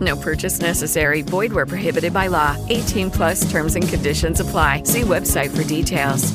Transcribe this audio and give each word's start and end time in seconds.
No 0.00 0.16
purchase 0.16 0.60
necessary. 0.60 1.22
Void 1.22 1.52
where 1.52 1.66
prohibited 1.66 2.12
by 2.12 2.28
law. 2.28 2.56
18 2.68 3.10
plus 3.10 3.50
terms 3.50 3.76
and 3.76 3.86
conditions 3.86 4.40
apply. 4.40 4.84
See 4.84 5.02
website 5.02 5.50
for 5.50 5.64
details. 5.64 6.32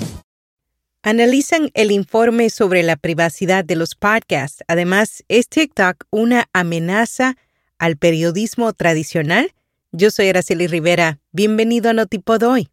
Analizan 1.04 1.70
el 1.76 1.92
informe 1.92 2.50
sobre 2.50 2.82
la 2.82 2.96
privacidad 2.96 3.64
de 3.64 3.76
los 3.76 3.94
podcasts. 3.94 4.64
Además, 4.68 5.24
¿es 5.28 5.48
TikTok 5.48 6.06
una 6.10 6.50
amenaza 6.52 7.38
al 7.78 7.96
periodismo 7.96 8.74
tradicional? 8.74 9.54
Yo 9.92 10.10
soy 10.10 10.30
Araceli 10.30 10.66
Rivera. 10.66 11.20
Bienvenido 11.32 11.92
a 11.92 11.94
Notipod 11.94 12.42
hoy. 12.42 12.70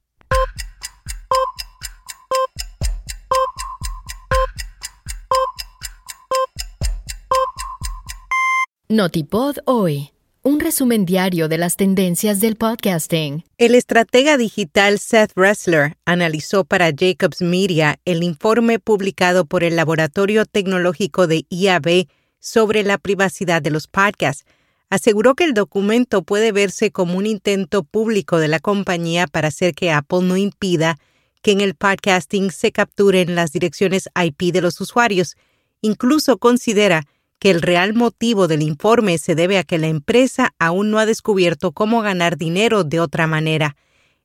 Notipod 8.89 9.59
hoy. 9.67 10.11
Un 10.45 10.59
resumen 10.59 11.05
diario 11.07 11.49
de 11.49 11.57
las 11.57 11.77
tendencias 11.77 12.41
del 12.41 12.57
podcasting. 12.57 13.45
El 13.59 13.77
estratega 13.77 14.37
digital 14.37 14.99
Seth 14.99 15.31
Ressler 15.37 15.97
analizó 16.05 16.65
para 16.65 16.91
Jacobs 16.91 17.41
Media 17.43 18.01
el 18.05 18.25
informe 18.25 18.81
publicado 18.81 19.45
por 19.45 19.63
el 19.63 19.77
Laboratorio 19.77 20.45
Tecnológico 20.45 21.29
de 21.29 21.47
IAB 21.49 22.09
sobre 22.41 22.83
la 22.83 22.99
privacidad 22.99 23.63
de 23.63 23.71
los 23.71 23.87
podcasts. 23.87 24.45
Aseguró 24.91 25.37
que 25.37 25.45
el 25.45 25.55
documento 25.55 26.25
puede 26.25 26.51
verse 26.51 26.91
como 26.91 27.19
un 27.19 27.27
intento 27.27 27.85
público 27.85 28.41
de 28.41 28.49
la 28.49 28.59
compañía 28.59 29.29
para 29.29 29.47
hacer 29.47 29.77
que 29.77 29.93
Apple 29.93 30.23
no 30.23 30.37
impida 30.37 30.99
que 31.41 31.53
en 31.53 31.61
el 31.61 31.77
podcasting 31.77 32.51
se 32.51 32.73
capturen 32.73 33.37
las 33.37 33.53
direcciones 33.53 34.09
IP 34.21 34.53
de 34.53 34.61
los 34.61 34.81
usuarios. 34.81 35.37
Incluso 35.83 36.39
considera 36.39 37.05
que 37.43 37.51
el 37.51 37.61
real 37.61 37.93
motivo 37.93 38.47
del 38.47 38.63
informe 38.63 39.19
se 39.19 39.35
debe 39.35 39.59
a 39.59 39.65
que 39.65 39.77
la 39.77 39.89
empresa 39.89 40.55
aún 40.61 40.93
no 40.93 41.01
ha 41.01 41.07
descubierto 41.07 41.73
cómo 41.73 42.01
ganar 42.01 42.37
dinero 42.37 42.85
de 42.85 43.01
otra 43.01 43.27
manera. 43.27 43.75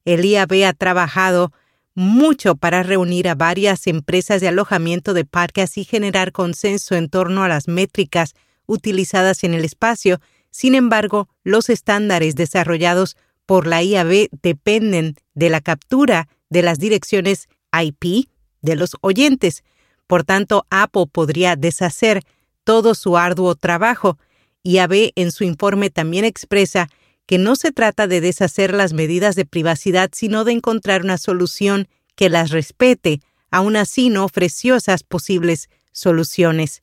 El 0.05 0.23
IAB 0.23 0.67
ha 0.67 0.73
trabajado 0.73 1.51
mucho 1.95 2.55
para 2.57 2.83
reunir 2.83 3.27
a 3.27 3.33
varias 3.33 3.87
empresas 3.87 4.39
de 4.39 4.49
alojamiento 4.49 5.15
de 5.15 5.25
parques 5.25 5.79
y 5.79 5.83
generar 5.83 6.31
consenso 6.31 6.93
en 6.93 7.09
torno 7.09 7.41
a 7.41 7.47
las 7.47 7.67
métricas 7.67 8.35
utilizadas 8.67 9.43
en 9.43 9.55
el 9.55 9.65
espacio. 9.65 10.21
Sin 10.51 10.75
embargo, 10.75 11.27
los 11.43 11.71
estándares 11.71 12.35
desarrollados 12.35 13.17
por 13.47 13.65
la 13.65 13.81
IAB 13.81 14.27
dependen 14.43 15.15
de 15.33 15.49
la 15.49 15.61
captura 15.61 16.27
de 16.51 16.61
las 16.61 16.77
direcciones 16.77 17.49
IP 17.73 18.29
de 18.61 18.75
los 18.75 18.95
oyentes. 19.01 19.63
Por 20.05 20.23
tanto, 20.23 20.67
Apple 20.69 21.05
podría 21.11 21.55
deshacer 21.55 22.21
todo 22.67 22.95
su 22.95 23.17
arduo 23.17 23.55
trabajo. 23.55 24.19
IAB 24.63 25.13
en 25.15 25.31
su 25.31 25.45
informe 25.45 25.89
también 25.89 26.25
expresa 26.25 26.89
que 27.25 27.37
no 27.37 27.55
se 27.55 27.71
trata 27.71 28.07
de 28.07 28.19
deshacer 28.19 28.73
las 28.73 28.91
medidas 28.91 29.37
de 29.37 29.45
privacidad, 29.45 30.09
sino 30.11 30.43
de 30.43 30.51
encontrar 30.51 31.01
una 31.01 31.17
solución 31.17 31.87
que 32.17 32.29
las 32.29 32.51
respete. 32.51 33.21
Aún 33.51 33.77
así, 33.77 34.09
no 34.09 34.25
ofreció 34.25 34.75
esas 34.75 35.03
posibles 35.03 35.69
soluciones. 35.93 36.81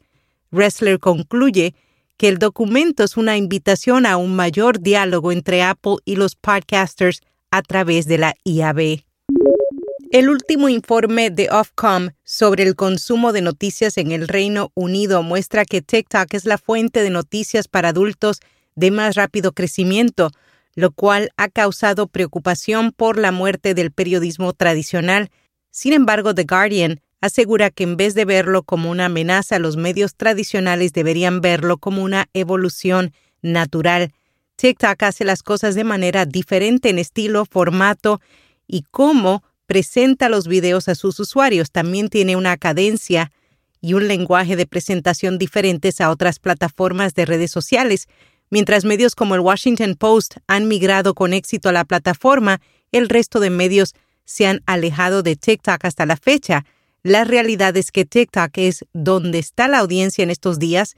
Ressler 0.50 0.98
concluye 1.00 1.74
que 2.16 2.28
el 2.28 2.38
documento 2.38 3.04
es 3.04 3.18
una 3.18 3.36
invitación 3.36 4.06
a 4.06 4.16
un 4.16 4.34
mayor 4.34 4.80
diálogo 4.80 5.32
entre 5.32 5.62
Apple 5.62 5.96
y 6.06 6.16
los 6.16 6.34
podcasters 6.34 7.20
a 7.50 7.60
través 7.60 8.06
de 8.06 8.16
la 8.16 8.34
IAB. 8.44 9.04
El 10.14 10.28
último 10.28 10.68
informe 10.68 11.30
de 11.30 11.48
Ofcom 11.50 12.10
sobre 12.22 12.62
el 12.62 12.76
consumo 12.76 13.32
de 13.32 13.42
noticias 13.42 13.98
en 13.98 14.12
el 14.12 14.28
Reino 14.28 14.70
Unido 14.74 15.24
muestra 15.24 15.64
que 15.64 15.82
TikTok 15.82 16.34
es 16.34 16.44
la 16.44 16.56
fuente 16.56 17.02
de 17.02 17.10
noticias 17.10 17.66
para 17.66 17.88
adultos 17.88 18.38
de 18.76 18.92
más 18.92 19.16
rápido 19.16 19.50
crecimiento, 19.50 20.30
lo 20.76 20.92
cual 20.92 21.32
ha 21.36 21.48
causado 21.48 22.06
preocupación 22.06 22.92
por 22.92 23.18
la 23.18 23.32
muerte 23.32 23.74
del 23.74 23.90
periodismo 23.90 24.52
tradicional. 24.52 25.32
Sin 25.72 25.92
embargo, 25.92 26.32
The 26.32 26.44
Guardian 26.44 27.00
asegura 27.20 27.70
que 27.70 27.82
en 27.82 27.96
vez 27.96 28.14
de 28.14 28.24
verlo 28.24 28.62
como 28.62 28.92
una 28.92 29.06
amenaza, 29.06 29.58
los 29.58 29.76
medios 29.76 30.14
tradicionales 30.14 30.92
deberían 30.92 31.40
verlo 31.40 31.78
como 31.78 32.04
una 32.04 32.28
evolución 32.34 33.12
natural. 33.42 34.12
TikTok 34.54 35.02
hace 35.02 35.24
las 35.24 35.42
cosas 35.42 35.74
de 35.74 35.82
manera 35.82 36.24
diferente 36.24 36.88
en 36.88 37.00
estilo, 37.00 37.46
formato 37.46 38.20
y 38.68 38.84
cómo 38.92 39.42
presenta 39.66 40.28
los 40.28 40.48
videos 40.48 40.88
a 40.88 40.94
sus 40.94 41.18
usuarios. 41.20 41.70
También 41.70 42.08
tiene 42.08 42.36
una 42.36 42.56
cadencia 42.56 43.32
y 43.80 43.94
un 43.94 44.08
lenguaje 44.08 44.56
de 44.56 44.66
presentación 44.66 45.38
diferentes 45.38 46.00
a 46.00 46.10
otras 46.10 46.38
plataformas 46.38 47.14
de 47.14 47.26
redes 47.26 47.50
sociales. 47.50 48.08
Mientras 48.50 48.84
medios 48.84 49.14
como 49.14 49.34
el 49.34 49.40
Washington 49.40 49.94
Post 49.94 50.36
han 50.46 50.68
migrado 50.68 51.14
con 51.14 51.32
éxito 51.32 51.68
a 51.68 51.72
la 51.72 51.84
plataforma, 51.84 52.60
el 52.92 53.08
resto 53.08 53.40
de 53.40 53.50
medios 53.50 53.94
se 54.24 54.46
han 54.46 54.62
alejado 54.66 55.22
de 55.22 55.36
TikTok 55.36 55.84
hasta 55.84 56.06
la 56.06 56.16
fecha. 56.16 56.64
La 57.02 57.24
realidad 57.24 57.76
es 57.76 57.92
que 57.92 58.04
TikTok 58.04 58.56
es 58.56 58.84
donde 58.92 59.38
está 59.38 59.68
la 59.68 59.80
audiencia 59.80 60.22
en 60.22 60.30
estos 60.30 60.58
días, 60.58 60.94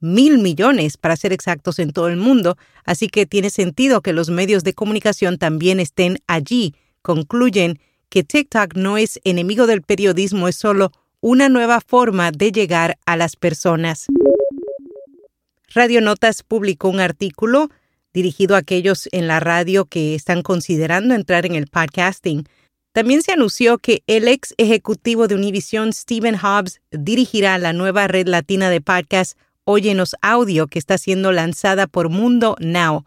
mil 0.00 0.38
millones 0.38 0.96
para 0.96 1.16
ser 1.16 1.32
exactos 1.32 1.78
en 1.78 1.92
todo 1.92 2.08
el 2.08 2.16
mundo, 2.16 2.56
así 2.84 3.08
que 3.08 3.26
tiene 3.26 3.50
sentido 3.50 4.02
que 4.02 4.12
los 4.12 4.28
medios 4.30 4.64
de 4.64 4.74
comunicación 4.74 5.38
también 5.38 5.80
estén 5.80 6.18
allí, 6.26 6.74
concluyen 7.00 7.78
que 8.14 8.22
TikTok 8.22 8.76
no 8.76 8.96
es 8.96 9.18
enemigo 9.24 9.66
del 9.66 9.82
periodismo, 9.82 10.46
es 10.46 10.54
solo 10.54 10.92
una 11.20 11.48
nueva 11.48 11.80
forma 11.80 12.30
de 12.30 12.52
llegar 12.52 12.96
a 13.06 13.16
las 13.16 13.34
personas. 13.34 14.06
Radio 15.74 16.00
Notas 16.00 16.44
publicó 16.44 16.90
un 16.90 17.00
artículo 17.00 17.70
dirigido 18.12 18.54
a 18.54 18.58
aquellos 18.58 19.08
en 19.10 19.26
la 19.26 19.40
radio 19.40 19.86
que 19.86 20.14
están 20.14 20.42
considerando 20.42 21.16
entrar 21.16 21.44
en 21.44 21.56
el 21.56 21.66
podcasting. 21.66 22.44
También 22.92 23.20
se 23.20 23.32
anunció 23.32 23.78
que 23.78 24.04
el 24.06 24.28
ex 24.28 24.54
ejecutivo 24.58 25.26
de 25.26 25.34
Univision, 25.34 25.92
Stephen 25.92 26.36
Hobbs, 26.36 26.80
dirigirá 26.92 27.58
la 27.58 27.72
nueva 27.72 28.06
red 28.06 28.28
latina 28.28 28.70
de 28.70 28.80
podcast 28.80 29.36
Óyenos 29.64 30.14
Audio 30.22 30.68
que 30.68 30.78
está 30.78 30.98
siendo 30.98 31.32
lanzada 31.32 31.88
por 31.88 32.10
Mundo 32.10 32.54
Now. 32.60 33.06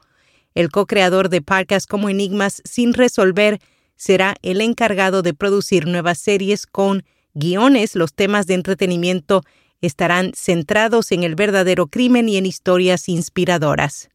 El 0.53 0.69
co-creador 0.69 1.29
de 1.29 1.41
podcasts 1.41 1.88
como 1.88 2.09
Enigmas 2.09 2.62
sin 2.66 2.94
resolver 2.94 3.62
será 3.97 4.35
el 4.44 4.62
encargado 4.62 5.22
de 5.22 5.34
producir 5.34 5.88
nuevas 5.88 6.19
series 6.19 6.66
con 6.66 7.03
guiones. 7.34 7.96
Los 7.96 8.14
temas 8.14 8.47
de 8.47 8.53
entretenimiento 8.53 9.44
estarán 9.82 10.32
centrados 10.35 11.11
en 11.11 11.23
el 11.23 11.35
verdadero 11.35 11.88
crimen 11.88 12.29
y 12.29 12.38
en 12.38 12.46
historias 12.46 13.09
inspiradoras. 13.09 14.09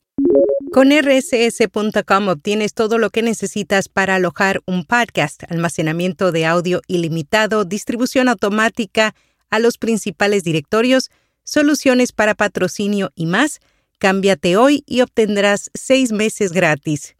Con 0.72 0.90
rss.com 0.90 2.28
obtienes 2.28 2.72
todo 2.72 2.96
lo 2.96 3.10
que 3.10 3.20
necesitas 3.20 3.88
para 3.90 4.14
alojar 4.14 4.62
un 4.64 4.84
podcast, 4.84 5.42
almacenamiento 5.50 6.32
de 6.32 6.46
audio 6.46 6.80
ilimitado, 6.86 7.66
distribución 7.66 8.28
automática 8.28 9.14
a 9.50 9.58
los 9.58 9.76
principales 9.76 10.44
directorios, 10.44 11.10
soluciones 11.44 12.12
para 12.12 12.34
patrocinio 12.34 13.10
y 13.14 13.26
más. 13.26 13.60
Cámbiate 13.98 14.56
hoy 14.56 14.82
y 14.86 15.02
obtendrás 15.02 15.70
seis 15.74 16.10
meses 16.10 16.52
gratis 16.52 17.16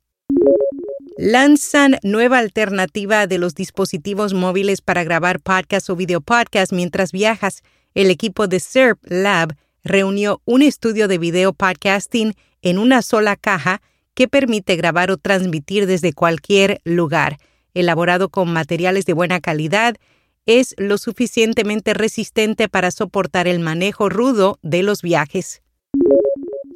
lanzan 1.17 1.99
nueva 2.03 2.39
alternativa 2.39 3.27
de 3.27 3.39
los 3.39 3.55
dispositivos 3.55 4.35
móviles 4.35 4.81
para 4.81 5.05
grabar 5.05 5.41
podcast 5.41 5.89
o 5.91 5.97
video 5.97 6.21
podcast 6.21 6.73
mientras 6.73 7.13
viajas. 7.13 7.63
El 7.95 8.11
equipo 8.11 8.49
de 8.49 8.61
SERP 8.61 8.99
Lab 9.05 9.57
reunió 9.85 10.41
un 10.45 10.63
estudio 10.63 11.09
de 11.09 11.19
video 11.19 11.53
podcasting 11.53 12.35
en 12.63 12.79
una 12.79 13.03
sola 13.03 13.37
caja 13.37 13.83
que 14.15 14.29
permite 14.29 14.77
grabar 14.77 15.11
o 15.11 15.17
transmitir 15.17 15.87
desde 15.87 16.13
cualquier 16.13 16.81
lugar. 16.85 17.39
elaborado 17.75 18.29
con 18.29 18.53
materiales 18.53 19.07
de 19.07 19.15
buena 19.15 19.41
calidad, 19.41 19.97
es 20.45 20.75
lo 20.77 20.99
suficientemente 20.99 21.95
resistente 21.95 22.69
para 22.69 22.91
soportar 22.91 23.49
el 23.49 23.61
manejo 23.61 24.11
rudo 24.11 24.59
de 24.61 24.83
los 24.83 25.01
viajes. 25.01 25.63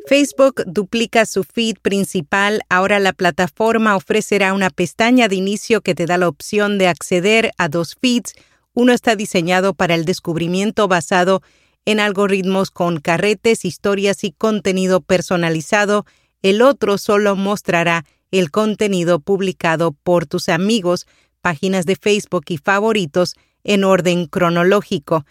Facebook 0.09 0.63
duplica 0.67 1.27
su 1.27 1.43
feed 1.43 1.79
principal. 1.83 2.63
Ahora 2.69 3.01
la 3.01 3.13
plataforma 3.13 3.97
ofrecerá 3.97 4.53
una 4.53 4.71
pestaña 4.71 5.27
de 5.27 5.35
inicio 5.35 5.81
que 5.81 5.97
te 5.97 6.07
da 6.07 6.17
la 6.17 6.29
opción 6.29 6.79
de 6.79 6.87
acceder 6.87 7.51
a 7.59 7.69
dos 7.69 7.97
feeds. 8.01 8.35
Uno 8.73 8.93
está 8.93 9.17
diseñado 9.17 9.75
para 9.75 9.97
el 9.97 10.05
descubrimiento 10.05 10.87
basado 10.87 11.43
en 11.87 11.99
algoritmos 11.99 12.71
con 12.71 13.01
carretes, 13.01 13.65
historias 13.65 14.23
y 14.23 14.31
contenido 14.31 15.01
personalizado. 15.01 16.07
El 16.41 16.63
otro 16.63 16.99
solo 16.99 17.35
mostrará 17.35 18.05
el 18.31 18.53
contenido 18.53 19.19
publicado 19.19 19.91
por 19.91 20.27
tus 20.27 20.49
amigos, 20.49 21.09
páginas 21.41 21.85
de 21.85 21.97
Facebook 21.97 22.45
y 22.47 22.59
favoritos 22.59 23.35
en 23.65 23.83
orden 23.83 24.27
cronológico. 24.27 25.25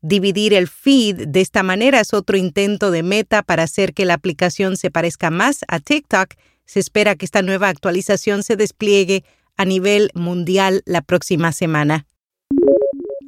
Dividir 0.00 0.54
el 0.54 0.68
feed 0.68 1.26
de 1.26 1.40
esta 1.40 1.64
manera 1.64 1.98
es 1.98 2.14
otro 2.14 2.36
intento 2.36 2.92
de 2.92 3.02
meta 3.02 3.42
para 3.42 3.64
hacer 3.64 3.94
que 3.94 4.04
la 4.04 4.14
aplicación 4.14 4.76
se 4.76 4.92
parezca 4.92 5.30
más 5.30 5.64
a 5.66 5.80
TikTok. 5.80 6.34
Se 6.66 6.78
espera 6.78 7.16
que 7.16 7.24
esta 7.24 7.42
nueva 7.42 7.68
actualización 7.68 8.44
se 8.44 8.54
despliegue 8.54 9.24
a 9.56 9.64
nivel 9.64 10.10
mundial 10.14 10.82
la 10.86 11.02
próxima 11.02 11.50
semana. 11.50 12.06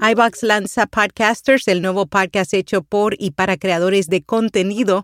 iBox 0.00 0.44
lanza 0.44 0.86
Podcasters, 0.86 1.66
el 1.66 1.82
nuevo 1.82 2.06
podcast 2.06 2.54
hecho 2.54 2.82
por 2.82 3.16
y 3.18 3.32
para 3.32 3.56
creadores 3.56 4.06
de 4.06 4.22
contenido. 4.22 5.02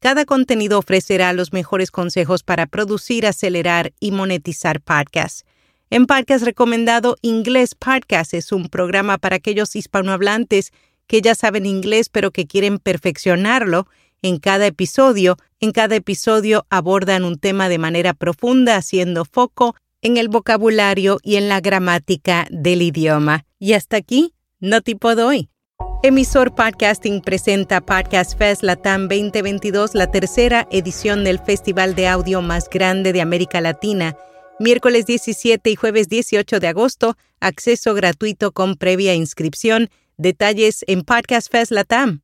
Cada 0.00 0.24
contenido 0.24 0.80
ofrecerá 0.80 1.32
los 1.32 1.52
mejores 1.52 1.92
consejos 1.92 2.42
para 2.42 2.66
producir, 2.66 3.24
acelerar 3.24 3.92
y 4.00 4.10
monetizar 4.10 4.80
podcasts. 4.80 5.44
En 5.90 6.06
Podcast 6.06 6.44
Recomendado, 6.44 7.16
Inglés 7.22 7.76
Podcast 7.76 8.34
es 8.34 8.50
un 8.50 8.68
programa 8.68 9.16
para 9.16 9.36
aquellos 9.36 9.76
hispanohablantes 9.76 10.72
que 11.06 11.20
ya 11.20 11.34
saben 11.34 11.66
inglés 11.66 12.08
pero 12.08 12.30
que 12.30 12.46
quieren 12.46 12.78
perfeccionarlo. 12.78 13.86
En 14.22 14.38
cada 14.38 14.66
episodio, 14.66 15.36
en 15.60 15.72
cada 15.72 15.96
episodio 15.96 16.66
abordan 16.70 17.24
un 17.24 17.38
tema 17.38 17.68
de 17.68 17.78
manera 17.78 18.14
profunda, 18.14 18.76
haciendo 18.76 19.24
foco 19.24 19.76
en 20.00 20.16
el 20.16 20.28
vocabulario 20.28 21.18
y 21.22 21.36
en 21.36 21.48
la 21.48 21.60
gramática 21.60 22.46
del 22.50 22.82
idioma. 22.82 23.44
Y 23.58 23.72
hasta 23.72 23.96
aquí, 23.96 24.34
no 24.60 24.80
tipo 24.82 25.08
hoy. 25.08 25.48
Emisor 26.02 26.54
Podcasting 26.54 27.22
presenta 27.22 27.80
Podcast 27.80 28.36
Fest 28.36 28.62
Latam 28.62 29.08
2022, 29.08 29.94
la 29.94 30.10
tercera 30.10 30.68
edición 30.70 31.24
del 31.24 31.38
festival 31.38 31.94
de 31.94 32.08
audio 32.08 32.42
más 32.42 32.68
grande 32.68 33.14
de 33.14 33.22
América 33.22 33.62
Latina. 33.62 34.14
Miércoles 34.60 35.06
17 35.06 35.70
y 35.70 35.76
jueves 35.76 36.08
18 36.10 36.60
de 36.60 36.68
agosto, 36.68 37.16
acceso 37.40 37.94
gratuito 37.94 38.52
con 38.52 38.76
previa 38.76 39.14
inscripción 39.14 39.88
Detalles 40.16 40.84
en 40.86 41.02
Podcast 41.02 41.50
Fest 41.50 41.72
Latam. 41.72 42.22